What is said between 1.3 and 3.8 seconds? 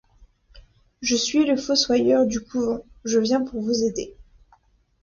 le fossoyeur du couvent, je viens pour